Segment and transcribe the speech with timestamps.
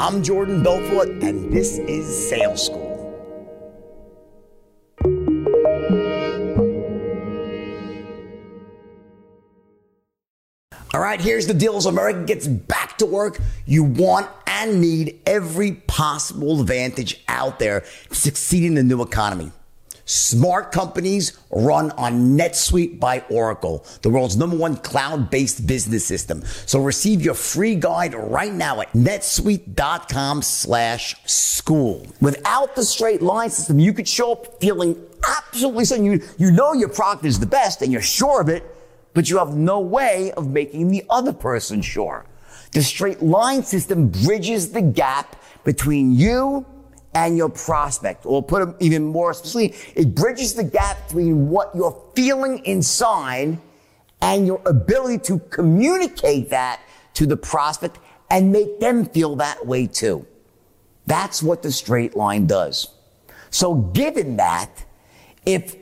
[0.00, 2.88] I'm Jordan Belfort, and this is Sales School.
[10.94, 11.76] All right, here's the deal.
[11.76, 17.84] As America gets back to work, you want and need every possible advantage out there
[18.08, 19.52] to succeed in the new economy.
[20.10, 26.42] Smart companies run on NetSuite by Oracle, the world's number one cloud-based business system.
[26.66, 32.04] So receive your free guide right now at netsuite.com slash school.
[32.20, 36.06] Without the straight line system, you could show up feeling absolutely certain.
[36.06, 38.64] You, you know your product is the best and you're sure of it,
[39.14, 42.26] but you have no way of making the other person sure.
[42.72, 46.66] The straight line system bridges the gap between you
[47.14, 51.74] and your prospect, or put it even more specifically, it bridges the gap between what
[51.74, 53.58] you're feeling inside
[54.22, 56.80] and your ability to communicate that
[57.14, 57.98] to the prospect
[58.30, 60.26] and make them feel that way too.
[61.06, 62.88] That's what the straight line does.
[63.50, 64.84] So given that,
[65.44, 65.74] if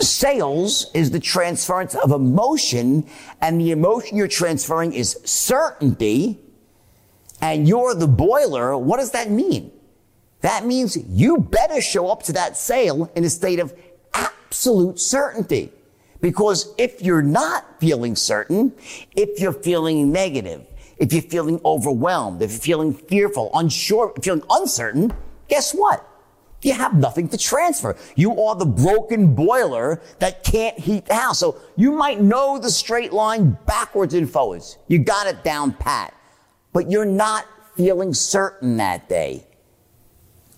[0.00, 3.06] sales is the transference of emotion
[3.40, 6.38] and the emotion you're transferring is certainty
[7.42, 9.70] and you're the boiler, what does that mean?
[10.44, 13.72] That means you better show up to that sale in a state of
[14.12, 15.72] absolute certainty.
[16.20, 18.74] Because if you're not feeling certain,
[19.16, 20.66] if you're feeling negative,
[20.98, 25.14] if you're feeling overwhelmed, if you're feeling fearful, unsure, feeling uncertain,
[25.48, 26.06] guess what?
[26.60, 27.96] You have nothing to transfer.
[28.14, 31.38] You are the broken boiler that can't heat the house.
[31.38, 34.76] So you might know the straight line backwards and forwards.
[34.88, 36.12] You got it down pat,
[36.74, 39.46] but you're not feeling certain that day.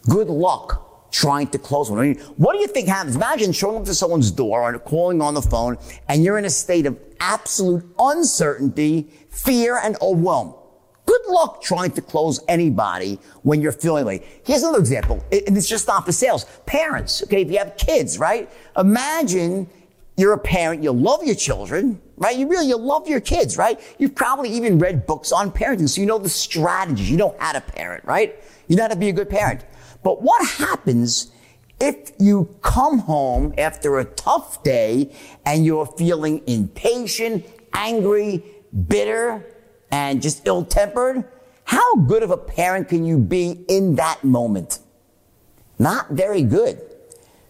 [0.09, 1.99] Good luck trying to close one.
[1.99, 3.17] I mean, what do you think happens?
[3.17, 6.51] Imagine showing up to someone's door or calling on the phone and you're in a
[6.51, 10.55] state of absolute uncertainty, fear, and overwhelm.
[11.07, 14.43] Good luck trying to close anybody when you're feeling like.
[14.45, 16.45] Here's another example, and it's just not for sales.
[16.67, 18.51] Parents, okay, if you have kids, right?
[18.77, 19.69] Imagine
[20.17, 22.37] you're a parent, you love your children, right?
[22.37, 23.79] You really, you love your kids, right?
[23.99, 27.11] You've probably even read books on parenting, so you know the strategies.
[27.11, 28.43] You know how to parent, right?
[28.69, 29.65] You know how to be a good parent.
[30.03, 31.31] But what happens
[31.79, 35.13] if you come home after a tough day
[35.45, 37.45] and you're feeling impatient,
[37.75, 38.43] angry,
[38.89, 39.45] bitter,
[39.91, 41.25] and just ill-tempered?
[41.65, 44.79] How good of a parent can you be in that moment?
[45.79, 46.81] Not very good.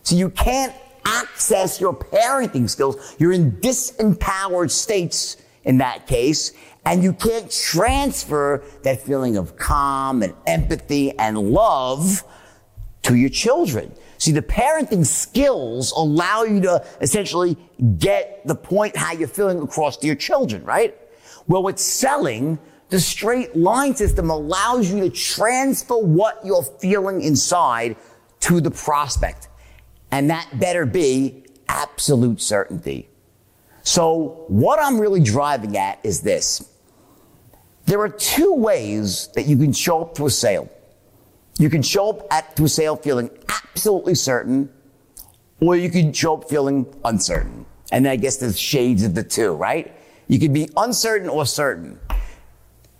[0.03, 0.75] So you can't
[1.07, 3.15] access your parenting skills.
[3.19, 6.53] You're in disempowered states in that case,
[6.85, 12.25] and you can't transfer that feeling of calm and empathy and love
[13.03, 13.93] to your children.
[14.19, 17.57] See, the parenting skills allow you to essentially
[17.99, 20.97] get the point how you're feeling across to your children, right?
[21.47, 27.97] Well, with selling, the straight line system allows you to transfer what you're feeling inside
[28.41, 29.49] to the prospect.
[30.11, 33.09] And that better be absolute certainty.
[33.83, 36.69] So what I'm really driving at is this.
[37.87, 40.69] There are two ways that you can show up to a sale.
[41.59, 44.71] You can show up at, to a sale feeling absolutely certain,
[45.61, 47.65] or you can show up feeling uncertain.
[47.93, 49.95] And I guess there's shades of the two, right?
[50.27, 52.01] You can be uncertain or certain.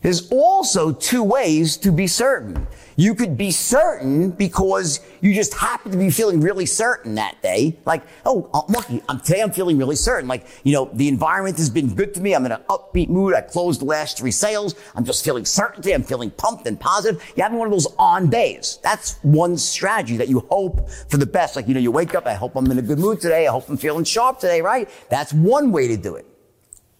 [0.03, 2.67] There's also two ways to be certain.
[2.97, 7.79] You could be certain because you just happen to be feeling really certain that day.
[7.85, 9.03] Like, oh, I'm lucky.
[9.09, 10.29] I'm, today I'm feeling really certain.
[10.29, 12.35] Like, you know, the environment has been good to me.
[12.35, 13.35] I'm in an upbeat mood.
[13.35, 14.75] I closed the last three sales.
[14.95, 15.93] I'm just feeling certainty.
[15.93, 17.23] I'm feeling pumped and positive.
[17.37, 18.79] You're having one of those on days.
[18.83, 21.57] That's one strategy that you hope for the best.
[21.57, 22.27] Like, you know, you wake up.
[22.27, 23.47] I hope I'm in a good mood today.
[23.47, 24.89] I hope I'm feeling sharp today, right?
[25.11, 26.27] That's one way to do it.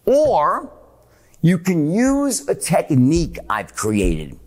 [0.05, 0.73] Or
[1.47, 4.39] you can use a technique I've created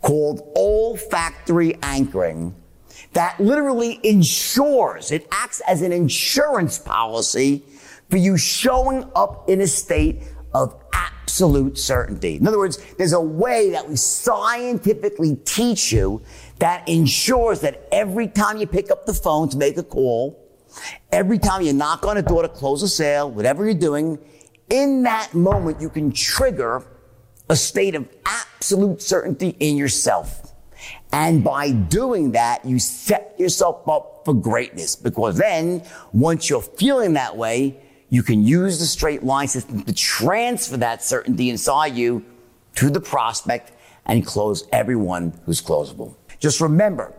[0.00, 2.54] called olfactory anchoring
[3.12, 7.64] that literally ensures, it acts as an insurance policy
[8.08, 10.22] for you showing up in a state
[10.54, 12.36] of absolute certainty.
[12.36, 16.22] In other words, there's a way that we scientifically teach you
[16.58, 20.38] that ensures that every time you pick up the phone to make a call,
[21.10, 24.18] every time you knock on a door to close a sale, whatever you're doing,
[24.70, 26.84] in that moment, you can trigger
[27.48, 30.54] a state of absolute certainty in yourself.
[31.12, 35.82] And by doing that, you set yourself up for greatness because then
[36.12, 41.02] once you're feeling that way, you can use the straight line system to transfer that
[41.02, 42.24] certainty inside you
[42.76, 43.72] to the prospect
[44.06, 46.14] and close everyone who's closable.
[46.38, 47.12] Just remember,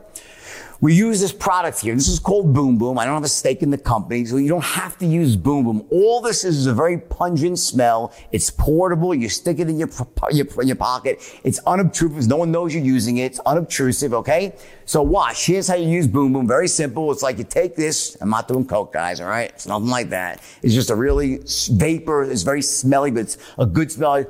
[0.82, 1.94] We use this product here.
[1.94, 2.98] This is called Boom Boom.
[2.98, 5.64] I don't have a stake in the company, so you don't have to use Boom
[5.64, 5.86] Boom.
[5.92, 8.12] All this is is a very pungent smell.
[8.32, 9.14] It's portable.
[9.14, 9.90] You stick it in your,
[10.32, 11.22] your, your pocket.
[11.44, 12.28] It's unobtrusive.
[12.28, 13.26] No one knows you're using it.
[13.26, 14.56] It's unobtrusive, okay?
[14.86, 15.46] So watch.
[15.46, 16.48] Here's how you use Boom Boom.
[16.48, 17.12] Very simple.
[17.12, 18.18] It's like you take this.
[18.20, 19.52] I'm not doing coke, guys, all right?
[19.52, 20.42] It's nothing like that.
[20.64, 21.42] It's just a really
[21.74, 22.24] vapor.
[22.24, 24.26] It's very smelly, but it's a good smell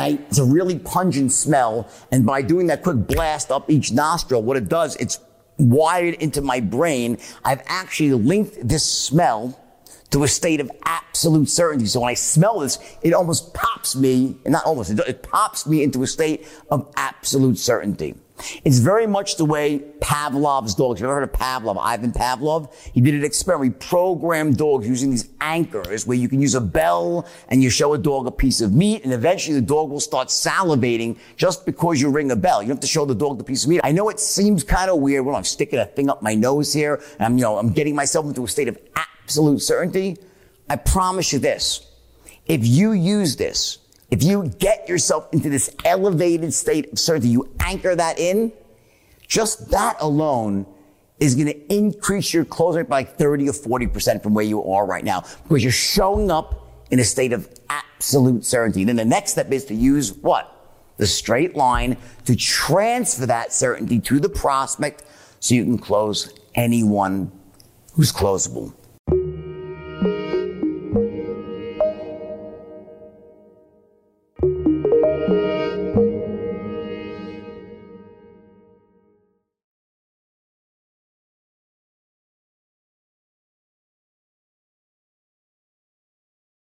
[0.00, 1.88] and I, it's a really pungent smell.
[2.10, 5.20] And by doing that quick blast up each nostril, what it does, it's
[5.58, 7.18] wired into my brain.
[7.44, 9.58] I've actually linked this smell
[10.10, 11.86] to a state of absolute certainty.
[11.86, 16.02] So when I smell this, it almost pops me, not almost, it pops me into
[16.02, 18.14] a state of absolute certainty.
[18.64, 21.00] It's very much the way Pavlov's dogs.
[21.00, 21.78] You've ever heard of Pavlov?
[21.80, 22.72] Ivan Pavlov?
[22.92, 23.74] He did an experiment.
[23.74, 27.94] He programmed dogs using these anchors where you can use a bell and you show
[27.94, 32.00] a dog a piece of meat and eventually the dog will start salivating just because
[32.00, 32.62] you ring a bell.
[32.62, 33.80] You don't have to show the dog the piece of meat.
[33.84, 36.72] I know it seems kind of weird when I'm sticking a thing up my nose
[36.72, 40.16] here and I'm, you know, I'm getting myself into a state of absolute certainty.
[40.68, 41.86] I promise you this.
[42.46, 43.79] If you use this,
[44.10, 48.52] if you get yourself into this elevated state of certainty, you anchor that in,
[49.26, 50.66] just that alone
[51.20, 54.64] is going to increase your close rate by like 30 or 40% from where you
[54.72, 58.84] are right now because you're showing up in a state of absolute certainty.
[58.84, 60.56] Then the next step is to use what?
[60.96, 65.04] The straight line to transfer that certainty to the prospect
[65.38, 67.30] so you can close anyone
[67.92, 68.74] who's closable.